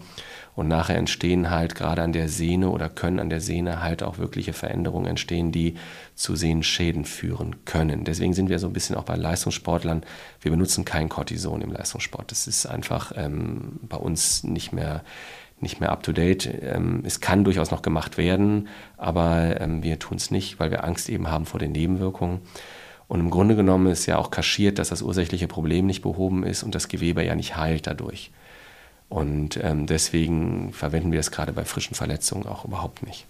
[0.57, 4.17] Und nachher entstehen halt gerade an der Sehne oder können an der Sehne halt auch
[4.17, 5.75] wirkliche Veränderungen entstehen, die
[6.15, 8.05] zu Sehnenschäden führen können.
[8.05, 10.01] Deswegen sind wir so ein bisschen auch bei Leistungssportlern.
[10.41, 12.31] Wir benutzen kein Cortison im Leistungssport.
[12.31, 15.03] Das ist einfach ähm, bei uns nicht mehr
[15.59, 16.49] nicht mehr up to date.
[16.63, 18.67] Ähm, es kann durchaus noch gemacht werden,
[18.97, 22.41] aber ähm, wir tun es nicht, weil wir Angst eben haben vor den Nebenwirkungen.
[23.07, 26.63] Und im Grunde genommen ist ja auch kaschiert, dass das ursächliche Problem nicht behoben ist
[26.63, 28.31] und das Gewebe ja nicht heilt dadurch.
[29.09, 33.25] Und ähm, deswegen verwenden wir es gerade bei frischen Verletzungen auch überhaupt nicht.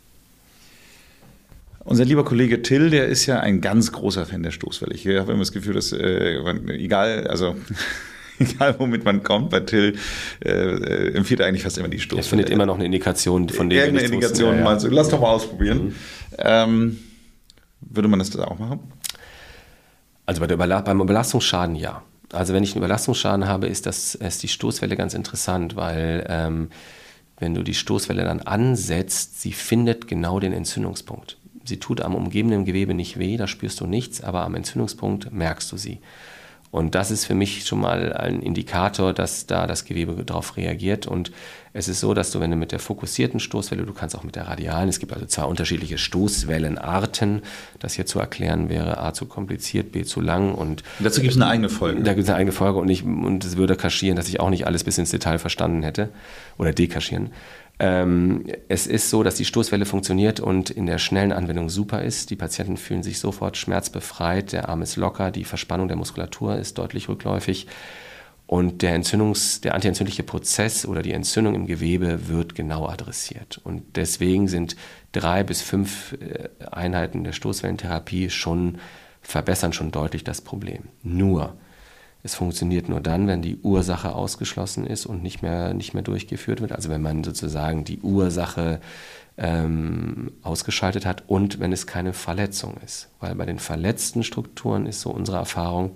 [1.87, 4.93] Unser lieber Kollege Till, der ist ja ein ganz großer Fan der Stoßwelle.
[4.93, 6.37] Ich habe immer das Gefühl, dass äh,
[6.73, 7.55] egal, also
[8.39, 9.95] egal womit man kommt, bei Till
[10.43, 12.25] äh, äh, empfiehlt er eigentlich fast immer die Stoßwelle.
[12.25, 13.79] Er findet immer noch eine Indikation von dem.
[13.79, 14.63] Irgendeine Indikation, ja, ja.
[14.63, 15.85] mal so, lass doch mal ausprobieren.
[15.85, 15.95] Mhm.
[16.39, 16.99] Ähm,
[17.79, 18.79] würde man das da auch machen?
[20.25, 22.03] Also bei der Überla beim Überlastungsschaden ja.
[22.33, 26.69] Also wenn ich einen Überlastungsschaden habe, ist, das, ist die Stoßwelle ganz interessant, weil ähm,
[27.39, 31.37] wenn du die Stoßwelle dann ansetzt, sie findet genau den Entzündungspunkt.
[31.63, 35.71] Sie tut am umgebenden Gewebe nicht weh, da spürst du nichts, aber am Entzündungspunkt merkst
[35.71, 35.99] du sie.
[36.69, 41.08] Und das ist für mich schon mal ein Indikator, dass da das Gewebe darauf reagiert.
[41.08, 41.32] Und
[41.71, 44.36] es ist so, dass du, wenn du mit der fokussierten Stoßwelle, du kannst auch mit
[44.36, 47.41] der radialen, es gibt also zwei unterschiedliche Stoßwellenarten.
[47.80, 50.53] Das hier zu erklären wäre A zu kompliziert, B zu lang.
[50.53, 52.03] Und dazu gibt es eine eigene Folge.
[52.03, 54.49] Da gibt es eine eigene Folge und, ich, und es würde kaschieren, dass ich auch
[54.49, 56.10] nicht alles bis ins Detail verstanden hätte
[56.58, 57.32] oder dekaschieren.
[57.79, 62.31] Ähm, es ist so, dass die Stoßwelle funktioniert und in der schnellen Anwendung super ist.
[62.31, 66.77] Die Patienten fühlen sich sofort schmerzbefreit, der Arm ist locker, die Verspannung der Muskulatur ist
[66.77, 67.67] deutlich rückläufig
[68.47, 73.59] und der, Entzündungs-, der antientzündliche Prozess oder die Entzündung im Gewebe wird genau adressiert.
[73.63, 74.77] Und deswegen sind
[75.11, 78.77] drei bis fünf äh, Einheiten der Stoßwellentherapie schon
[79.21, 80.83] verbessern schon deutlich das Problem.
[81.03, 81.57] Nur
[82.27, 86.59] es funktioniert nur dann, wenn die Ursache ausgeschlossen ist und nicht mehr, nicht mehr durchgeführt
[86.59, 86.73] wird.
[86.73, 88.81] Also wenn man sozusagen die Ursache
[89.37, 93.07] ähm, ausgeschaltet hat und wenn es keine Verletzung ist.
[93.21, 95.95] Weil bei den verletzten Strukturen ist so unsere Erfahrung,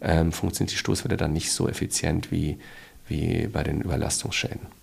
[0.00, 2.58] ähm, funktioniert die Stoßwelle dann nicht so effizient wie,
[3.06, 4.79] wie bei den Überlastungsschäden.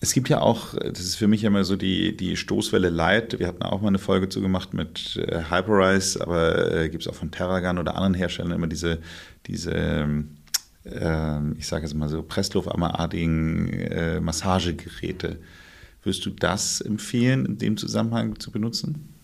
[0.00, 3.38] Es gibt ja auch, das ist für mich immer so die, die Stoßwelle Light.
[3.40, 7.08] Wir hatten auch mal eine Folge zu gemacht mit äh, Hyperrise, aber äh, gibt es
[7.08, 8.98] auch von Terragun oder anderen Herstellern immer diese,
[9.46, 10.24] diese
[10.84, 15.38] äh, ich sage jetzt mal so, Presslufthammerartigen äh, Massagegeräte.
[16.02, 19.14] Würdest du das empfehlen, in dem Zusammenhang zu benutzen?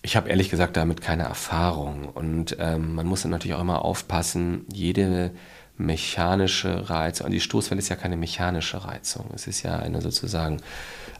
[0.00, 3.84] Ich habe ehrlich gesagt damit keine Erfahrung und ähm, man muss dann natürlich auch immer
[3.84, 5.32] aufpassen, jede
[5.78, 7.30] mechanische Reizung.
[7.30, 9.30] Die Stoßwelle ist ja keine mechanische Reizung.
[9.34, 10.60] Es ist ja eine sozusagen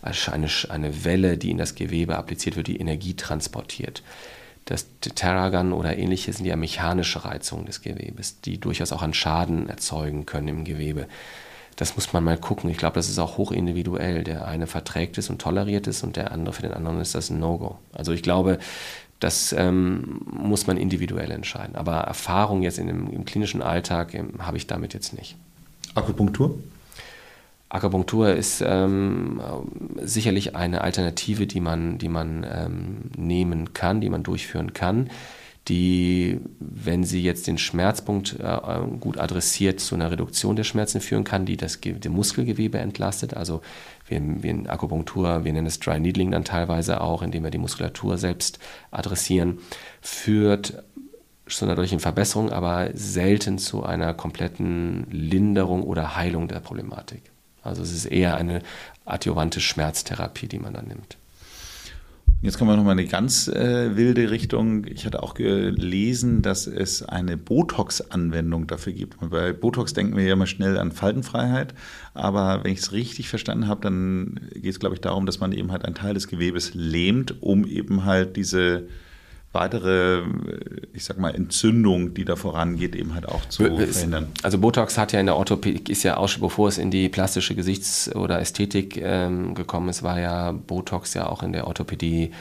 [0.02, 4.02] eine, eine Welle, die in das Gewebe appliziert wird, die Energie transportiert.
[4.64, 9.68] Das Terragan oder ähnliche sind ja mechanische Reizungen des Gewebes, die durchaus auch an Schaden
[9.68, 11.06] erzeugen können im Gewebe.
[11.76, 12.68] Das muss man mal gucken.
[12.68, 14.24] Ich glaube, das ist auch hochindividuell.
[14.24, 17.30] Der eine verträgt es und toleriert es und der andere, für den anderen ist das
[17.30, 17.78] ein No-Go.
[17.92, 18.58] Also ich glaube,
[19.20, 21.76] das ähm, muss man individuell entscheiden.
[21.76, 25.36] Aber Erfahrung jetzt in dem, im klinischen Alltag ähm, habe ich damit jetzt nicht.
[25.94, 26.58] Akupunktur?
[27.68, 29.40] Akupunktur ist ähm,
[30.02, 35.10] sicherlich eine Alternative, die man, die man ähm, nehmen kann, die man durchführen kann,
[35.68, 38.58] die, wenn sie jetzt den Schmerzpunkt äh,
[39.00, 43.34] gut adressiert, zu einer Reduktion der Schmerzen führen kann, die das dem Muskelgewebe entlastet.
[43.34, 43.60] Also
[44.06, 47.58] wir, wir in Akupunktur, wir nennen es Dry Needling dann teilweise auch, indem wir die
[47.58, 48.58] Muskulatur selbst
[48.90, 49.58] adressieren,
[50.00, 50.82] führt
[51.48, 57.22] zu einer deutlichen Verbesserung, aber selten zu einer kompletten Linderung oder Heilung der Problematik.
[57.62, 58.62] Also es ist eher eine
[59.04, 61.16] adjuvante Schmerztherapie, die man dann nimmt.
[62.40, 64.84] Jetzt kommen wir nochmal in eine ganz äh, wilde Richtung.
[64.86, 69.16] Ich hatte auch gelesen, dass es eine Botox-Anwendung dafür gibt.
[69.28, 71.74] bei Botox denken wir ja immer schnell an Faltenfreiheit,
[72.14, 75.50] aber wenn ich es richtig verstanden habe, dann geht es, glaube ich, darum, dass man
[75.50, 78.86] eben halt einen Teil des Gewebes lähmt, um eben halt diese
[79.52, 80.22] weitere,
[80.92, 84.28] ich sag mal, Entzündung, die da vorangeht, eben halt auch zu verhindern.
[84.42, 87.08] Also Botox hat ja in der Orthopädie, ist ja auch schon bevor es in die
[87.08, 92.32] plastische Gesichts- oder Ästhetik ähm, gekommen ist, war ja Botox ja auch in der Orthopädie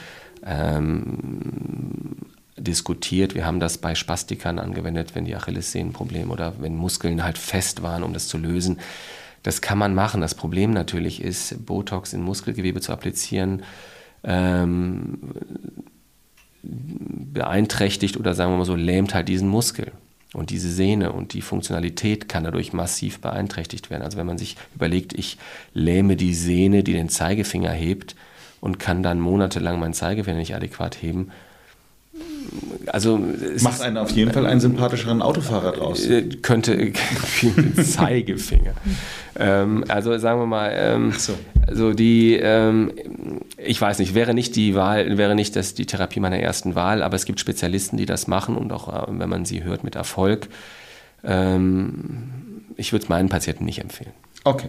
[0.44, 2.16] ähm,
[2.56, 3.34] diskutiert.
[3.34, 8.02] Wir haben das bei Spastikern angewendet, wenn die Achillessehnenprobleme oder wenn Muskeln halt fest waren,
[8.02, 8.78] um das zu lösen.
[9.42, 10.20] Das kann man machen.
[10.20, 13.62] Das Problem natürlich ist, Botox in Muskelgewebe zu applizieren.
[14.24, 15.18] Ähm,
[16.62, 19.92] beeinträchtigt oder sagen wir mal so, lähmt halt diesen Muskel.
[20.34, 24.02] Und diese Sehne und die Funktionalität kann dadurch massiv beeinträchtigt werden.
[24.02, 25.38] Also wenn man sich überlegt, ich
[25.72, 28.14] lähme die Sehne, die den Zeigefinger hebt
[28.60, 31.30] und kann dann monatelang meinen Zeigefinger nicht adäquat heben,
[32.86, 33.20] also
[33.60, 36.04] macht einen auf jeden Fall einen sympathischeren Autofahrer draus.
[36.06, 36.92] Äh, könnte
[37.82, 38.72] Zeigefinger.
[39.38, 41.34] ähm, also sagen wir mal, ähm, so.
[41.66, 42.92] also die, ähm,
[43.56, 47.02] ich weiß nicht, wäre nicht die Wahl, wäre nicht das die Therapie meiner ersten Wahl,
[47.02, 49.94] aber es gibt Spezialisten, die das machen und auch, äh, wenn man sie hört, mit
[49.94, 50.48] Erfolg.
[51.24, 54.12] Ähm, ich würde es meinen Patienten nicht empfehlen.
[54.44, 54.68] Okay.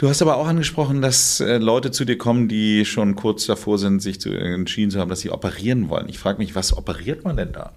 [0.00, 3.76] Du hast aber auch angesprochen, dass äh, Leute zu dir kommen, die schon kurz davor
[3.76, 6.08] sind, sich zu, entschieden zu haben, dass sie operieren wollen.
[6.08, 7.72] Ich frage mich, was operiert man denn da?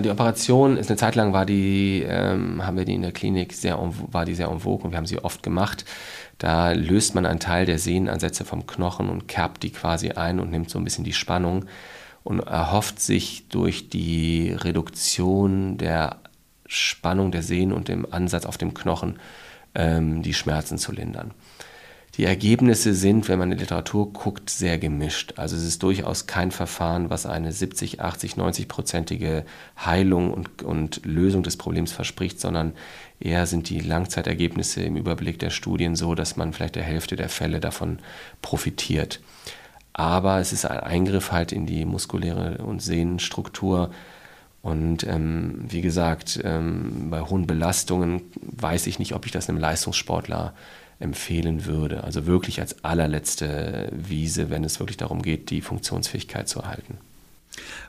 [0.00, 3.52] Die Operation ist eine Zeit lang war die, ähm, haben wir die in der Klinik
[3.52, 3.78] sehr,
[4.10, 5.84] war die sehr en vogue und wir haben sie oft gemacht.
[6.38, 10.50] Da löst man einen Teil der Sehnenansätze vom Knochen und kerbt die quasi ein und
[10.50, 11.66] nimmt so ein bisschen die Spannung
[12.24, 16.16] und erhofft sich durch die Reduktion der
[16.66, 19.20] Spannung der Sehnen und dem Ansatz auf dem Knochen
[19.76, 21.30] ähm, die Schmerzen zu lindern.
[22.20, 25.32] Die Ergebnisse sind, wenn man in die Literatur guckt, sehr gemischt.
[25.38, 29.44] Also es ist durchaus kein Verfahren, was eine 70, 80, 90-prozentige
[29.82, 32.74] Heilung und, und Lösung des Problems verspricht, sondern
[33.20, 37.30] eher sind die Langzeitergebnisse im Überblick der Studien so, dass man vielleicht der Hälfte der
[37.30, 38.00] Fälle davon
[38.42, 39.20] profitiert.
[39.94, 43.92] Aber es ist ein Eingriff halt in die muskuläre und Sehnenstruktur.
[44.60, 49.56] Und ähm, wie gesagt, ähm, bei hohen Belastungen weiß ich nicht, ob ich das einem
[49.56, 50.52] Leistungssportler
[51.00, 52.04] empfehlen würde.
[52.04, 56.98] Also wirklich als allerletzte Wiese, wenn es wirklich darum geht, die Funktionsfähigkeit zu erhalten.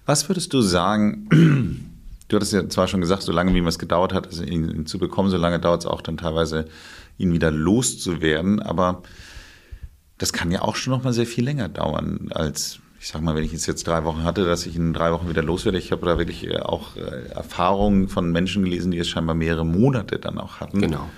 [0.06, 1.88] Was würdest du sagen?
[2.28, 4.86] Du hattest ja zwar schon gesagt, so lange wie man es gedauert hat, also ihn
[4.86, 6.66] zu bekommen, so lange dauert es auch dann teilweise,
[7.18, 8.62] ihn wieder loszuwerden.
[8.62, 9.04] Aber
[10.18, 13.36] das kann ja auch schon noch mal sehr viel länger dauern als ich sag mal,
[13.36, 15.80] wenn ich es jetzt drei Wochen hatte, dass ich in drei Wochen wieder loswerde.
[15.80, 19.66] Ich habe da wirklich äh, auch äh, Erfahrungen von Menschen gelesen, die es scheinbar mehrere
[19.66, 20.82] Monate dann auch hatten.
[20.82, 21.10] Genau.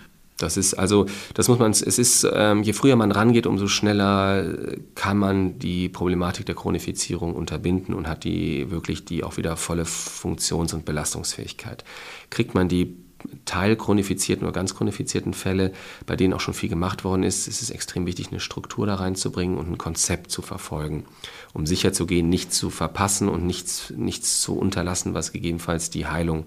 [0.44, 4.46] Das ist also, das muss man, es ist, ähm, je früher man rangeht, umso schneller
[4.94, 9.86] kann man die Problematik der Chronifizierung unterbinden und hat die wirklich die auch wieder volle
[9.86, 11.86] Funktions- und Belastungsfähigkeit.
[12.30, 12.98] Kriegt man die
[13.46, 15.72] teilchronifizierten oder ganz chronifizierten Fälle,
[16.06, 18.96] bei denen auch schon viel gemacht worden ist, ist es extrem wichtig, eine Struktur da
[18.96, 21.06] reinzubringen und ein Konzept zu verfolgen,
[21.54, 26.46] um sicherzugehen, nichts zu verpassen und nichts, nichts zu unterlassen, was gegebenenfalls die Heilung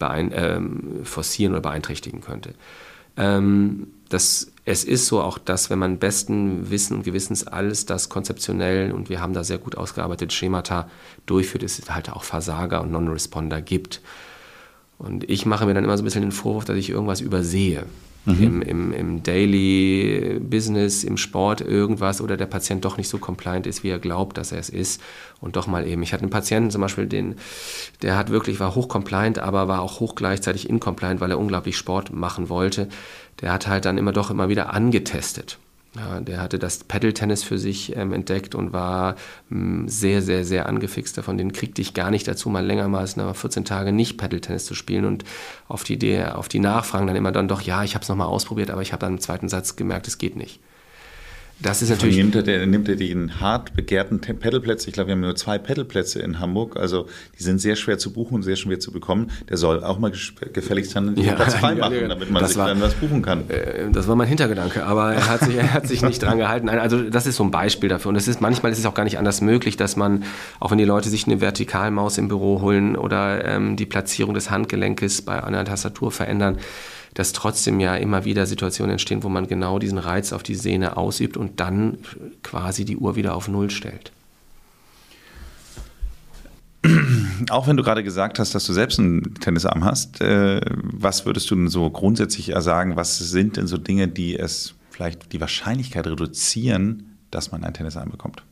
[0.00, 0.60] beein, äh,
[1.04, 2.54] forcieren oder beeinträchtigen könnte.
[3.16, 8.08] Ähm, das, es ist so auch, dass wenn man besten Wissen und Gewissens alles das
[8.08, 10.88] konzeptionell und wir haben da sehr gut ausgearbeitete Schemata
[11.26, 14.00] durchführt, es halt auch Versager und Non-Responder gibt.
[14.98, 17.86] Und ich mache mir dann immer so ein bisschen den Vorwurf, dass ich irgendwas übersehe.
[18.24, 18.42] Mhm.
[18.42, 23.66] im, im, im Daily Business, im Sport irgendwas oder der Patient doch nicht so compliant
[23.66, 25.00] ist, wie er glaubt, dass er es ist.
[25.40, 26.02] Und doch mal eben.
[26.02, 27.36] Ich hatte einen Patienten zum Beispiel, den,
[28.02, 31.76] der hat wirklich, war hoch compliant, aber war auch hoch gleichzeitig incompliant, weil er unglaublich
[31.76, 32.88] Sport machen wollte.
[33.40, 35.58] Der hat halt dann immer doch immer wieder angetestet.
[35.94, 39.16] Ja, der hatte das Paddle-Tennis für sich ähm, entdeckt und war
[39.50, 41.36] ähm, sehr, sehr, sehr angefixt davon.
[41.36, 45.04] Den kriegte ich gar nicht dazu, mal länger mal 14 Tage nicht Paddle-Tennis zu spielen
[45.04, 45.24] und
[45.68, 48.28] auf die, Idee, auf die Nachfragen dann immer dann doch, ja, ich habe es nochmal
[48.28, 50.60] ausprobiert, aber ich habe dann im zweiten Satz gemerkt, es geht nicht.
[51.62, 52.16] Das ist natürlich.
[52.16, 54.88] Nimmt er, nimmt er den hart begehrten Pedalplätze?
[54.88, 56.76] Ich glaube, wir haben nur zwei Pedalplätze in Hamburg.
[56.76, 57.06] Also
[57.38, 59.30] die sind sehr schwer zu buchen und sehr schwer zu bekommen.
[59.48, 60.12] Der soll auch mal
[60.52, 63.48] gefälligst dann den ja, Platz freimachen, ja, damit man sich war, dann was buchen kann.
[63.48, 66.68] Äh, das war mein Hintergedanke, aber er hat sich, er hat sich nicht dran gehalten.
[66.68, 68.08] Also das ist so ein Beispiel dafür.
[68.08, 70.24] Und es ist manchmal ist es auch gar nicht anders möglich, dass man,
[70.58, 74.50] auch wenn die Leute sich eine Vertikalmaus im Büro holen oder ähm, die Platzierung des
[74.50, 76.58] Handgelenkes bei einer Tastatur verändern,
[77.14, 80.96] dass trotzdem ja immer wieder Situationen entstehen, wo man genau diesen Reiz auf die Sehne
[80.96, 81.98] ausübt und dann
[82.42, 84.12] quasi die Uhr wieder auf Null stellt.
[87.50, 91.50] Auch wenn du gerade gesagt hast, dass du selbst einen Tennisarm hast, äh, was würdest
[91.50, 96.06] du denn so grundsätzlich sagen, was sind denn so Dinge, die es vielleicht die Wahrscheinlichkeit
[96.06, 98.42] reduzieren, dass man einen Tennisarm bekommt?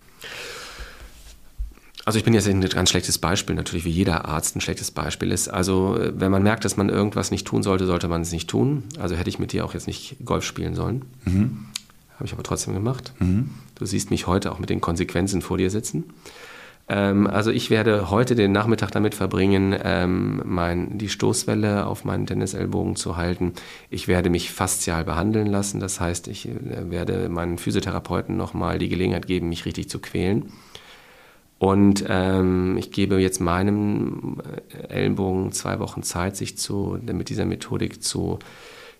[2.11, 5.31] Also ich bin jetzt ein ganz schlechtes Beispiel, natürlich wie jeder Arzt ein schlechtes Beispiel
[5.31, 5.47] ist.
[5.47, 8.51] Also äh, wenn man merkt, dass man irgendwas nicht tun sollte, sollte man es nicht
[8.51, 8.83] tun.
[8.99, 11.03] Also hätte ich mit dir auch jetzt nicht Golf spielen sollen.
[11.25, 11.67] Mhm.
[12.17, 13.13] Habe ich aber trotzdem gemacht.
[13.21, 13.51] Mhm.
[13.77, 16.03] Du siehst mich heute auch mit den Konsequenzen vor dir sitzen.
[16.89, 22.27] Ähm, also ich werde heute den Nachmittag damit verbringen, ähm, mein, die Stoßwelle auf meinen
[22.27, 23.53] Tennisellbogen zu halten.
[23.89, 25.79] Ich werde mich faszial behandeln lassen.
[25.79, 30.51] Das heißt, ich äh, werde meinen Physiotherapeuten nochmal die Gelegenheit geben, mich richtig zu quälen.
[31.61, 34.39] Und ähm, ich gebe jetzt meinem
[34.71, 38.39] äh, Ellenbogen zwei Wochen Zeit, sich zu, mit dieser Methodik zu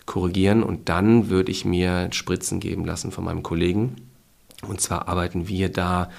[0.05, 0.61] korrigieren.
[0.61, 3.95] Und dann würde ich mir Spritzen geben lassen von meinem Kollegen.
[4.67, 6.11] Und zwar arbeiten wir da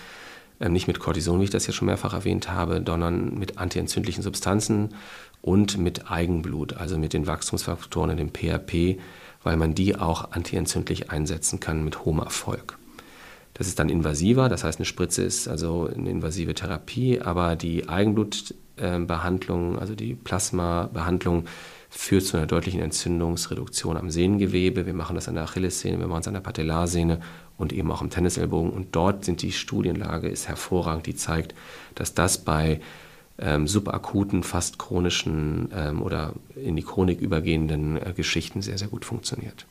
[0.59, 4.25] äh, nicht mit Cortison, wie ich das ja schon mehrfach erwähnt habe, sondern mit antientzündlichen
[4.25, 4.97] Substanzen
[5.43, 8.99] und mit Eigenblut, also mit den Wachstumsfaktoren und dem PHP,
[9.45, 12.79] weil man die auch antientzündlich einsetzen kann mit hohem Erfolg.
[13.63, 17.89] Das ist dann invasiver, das heißt, eine Spritze ist also eine invasive Therapie, aber die
[17.89, 21.45] Eigenblutbehandlung, also die Plasmabehandlung,
[21.89, 24.85] führt zu einer deutlichen Entzündungsreduktion am Sehnengewebe.
[24.85, 27.21] Wir machen das an der Achillessehne, wir machen es an der Patellarsehne
[27.57, 28.73] und eben auch am Tennisellbogen.
[28.73, 31.55] Und dort sind die Studienlage ist hervorragend, die zeigt,
[31.95, 32.81] dass das bei
[33.39, 39.05] ähm, subakuten, fast chronischen ähm, oder in die Chronik übergehenden äh, Geschichten sehr, sehr gut
[39.05, 39.67] funktioniert.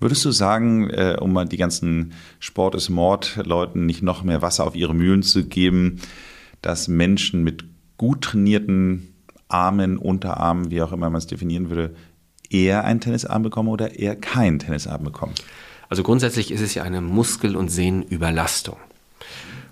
[0.00, 4.66] Würdest du sagen, äh, um mal die ganzen Sport ist Mord-Leuten nicht noch mehr Wasser
[4.66, 6.00] auf ihre Mühlen zu geben,
[6.62, 7.64] dass Menschen mit
[7.96, 9.14] gut trainierten
[9.48, 11.94] Armen, Unterarmen, wie auch immer man es definieren würde,
[12.50, 15.34] eher einen Tennisarm bekommen oder eher keinen Tennisarm bekommen?
[15.88, 18.76] Also grundsätzlich ist es ja eine Muskel- und Sehnenüberlastung.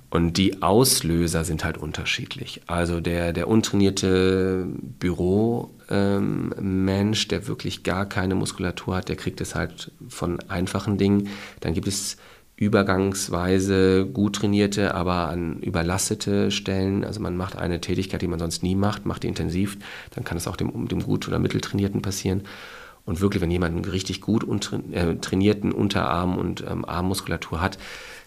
[0.08, 2.62] Und die Auslöser sind halt unterschiedlich.
[2.66, 4.66] Also der, der untrainierte
[5.00, 11.28] Büromensch, ähm, der wirklich gar keine Muskulatur hat, der kriegt es halt von einfachen Dingen.
[11.60, 12.16] Dann gibt es
[12.56, 17.04] übergangsweise gut trainierte, aber an überlastete Stellen.
[17.04, 19.76] Also man macht eine Tätigkeit, die man sonst nie macht, macht die intensiv.
[20.14, 22.44] Dann kann es auch dem, dem gut oder mitteltrainierten passieren.
[23.04, 24.44] Und wirklich, wenn jemand einen richtig gut
[24.92, 27.78] äh, trainierten Unterarm und ähm, Armmuskulatur hat,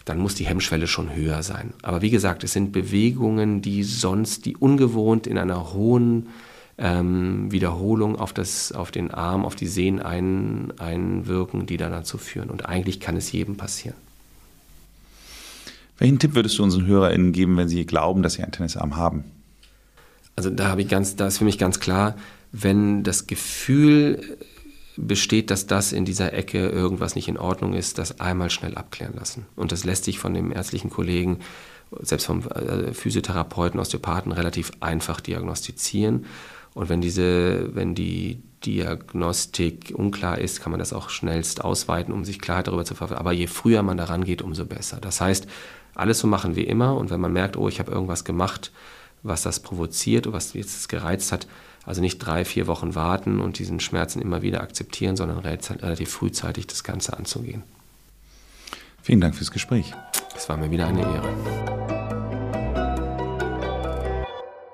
[0.04, 1.72] dann muss die Hemmschwelle schon höher sein.
[1.82, 6.28] Aber wie gesagt, es sind Bewegungen, die sonst, die ungewohnt in einer hohen
[6.78, 12.16] ähm, Wiederholung auf, das, auf den Arm, auf die Sehnen ein, einwirken, die dann dazu
[12.16, 12.48] führen.
[12.48, 13.96] Und eigentlich kann es jedem passieren.
[15.98, 19.24] Welchen Tipp würdest du unseren HörerInnen geben, wenn sie glauben, dass sie einen Tennisarm haben?
[20.34, 22.16] Also da habe ich ganz, da ist für mich ganz klar,
[22.52, 24.38] wenn das Gefühl
[25.06, 29.14] besteht, dass das in dieser Ecke irgendwas nicht in Ordnung ist, das einmal schnell abklären
[29.14, 29.46] lassen.
[29.56, 31.38] Und das lässt sich von dem ärztlichen Kollegen,
[32.00, 36.26] selbst vom äh, Physiotherapeuten, Osteopathen relativ einfach diagnostizieren.
[36.74, 42.24] Und wenn diese, wenn die Diagnostik unklar ist, kann man das auch schnellst ausweiten, um
[42.24, 43.18] sich Klarheit darüber zu verschaffen.
[43.18, 44.98] Aber je früher man daran geht, umso besser.
[45.00, 45.48] Das heißt,
[45.94, 46.96] alles so machen wie immer.
[46.96, 48.70] Und wenn man merkt, oh, ich habe irgendwas gemacht,
[49.22, 51.46] was das provoziert was jetzt gereizt hat,
[51.84, 56.66] also nicht drei, vier Wochen warten und diesen Schmerzen immer wieder akzeptieren, sondern relativ frühzeitig
[56.66, 57.62] das Ganze anzugehen.
[59.02, 59.92] Vielen Dank fürs Gespräch.
[60.36, 61.70] Es war mir wieder eine Ehre.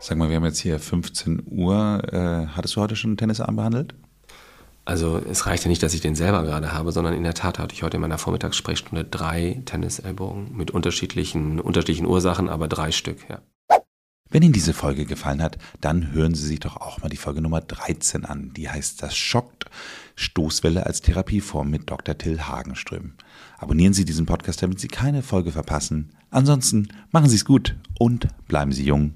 [0.00, 2.00] Sag mal, wir haben jetzt hier 15 Uhr.
[2.12, 3.94] Äh, hattest du heute schon einen Tennisarm behandelt?
[4.84, 7.58] Also es reicht ja nicht, dass ich den selber gerade habe, sondern in der Tat
[7.58, 13.28] hatte ich heute in meiner Vormittagssprechstunde drei Tennisellbogen mit unterschiedlichen, unterschiedlichen Ursachen, aber drei Stück,
[13.28, 13.40] ja.
[14.30, 17.40] Wenn Ihnen diese Folge gefallen hat, dann hören Sie sich doch auch mal die Folge
[17.40, 18.52] Nummer 13 an.
[18.54, 19.66] Die heißt Das schockt
[20.16, 22.16] Stoßwelle als Therapieform mit Dr.
[22.18, 23.12] Till Hagenström.
[23.58, 26.10] Abonnieren Sie diesen Podcast, damit Sie keine Folge verpassen.
[26.30, 29.14] Ansonsten machen Sie es gut und bleiben Sie jung.